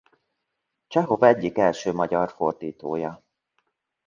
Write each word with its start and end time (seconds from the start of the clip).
Csehov 0.87 1.23
egyik 1.23 1.57
első 1.57 1.93
magyar 1.93 2.31
fordítója. 2.31 3.23